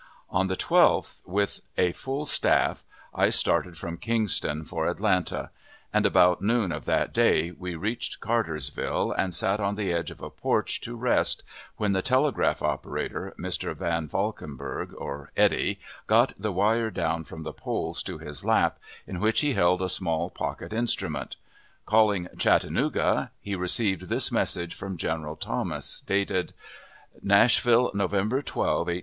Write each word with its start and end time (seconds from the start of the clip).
On 0.31 0.47
the 0.47 0.55
12th, 0.57 1.21
with 1.27 1.61
a 1.77 1.91
full 1.91 2.25
staff, 2.25 2.83
I 3.13 3.29
started 3.29 3.77
from 3.77 3.97
Kingston 3.97 4.63
for 4.65 4.87
Atlanta; 4.87 5.51
and 5.93 6.07
about 6.07 6.41
noon 6.41 6.71
of 6.71 6.85
that 6.85 7.13
day 7.13 7.51
we 7.51 7.75
reached 7.75 8.19
Cartersville, 8.19 9.11
and 9.11 9.35
sat 9.35 9.59
on 9.59 9.75
the 9.75 9.93
edge 9.93 10.09
of 10.09 10.19
a 10.19 10.31
porch 10.31 10.81
to 10.81 10.95
rest, 10.95 11.43
when 11.77 11.91
the 11.91 12.01
telegraph 12.01 12.63
operator, 12.63 13.35
Mr. 13.39 13.75
Van 13.75 14.07
Valkenburg, 14.07 14.91
or 14.97 15.29
Eddy, 15.37 15.77
got 16.07 16.33
the 16.35 16.51
wire 16.51 16.89
down 16.89 17.23
from 17.23 17.43
the 17.43 17.53
poles 17.53 18.01
to 18.01 18.17
his 18.17 18.43
lap, 18.43 18.79
in 19.05 19.19
which 19.19 19.41
he 19.41 19.53
held 19.53 19.83
a 19.83 19.87
small 19.87 20.31
pocket 20.31 20.73
instrument. 20.73 21.35
Calling 21.85 22.27
"Chattanooga," 22.39 23.29
he 23.39 23.55
received 23.55 24.09
this 24.09 24.31
message 24.31 24.73
from 24.73 24.97
General 24.97 25.35
Thomas, 25.35 26.01
dated 26.03 26.53
NASHVILLE, 27.23 27.91
November 27.93 28.41
12, 28.41 28.41
1884 28.47 28.89
8. 28.95 28.99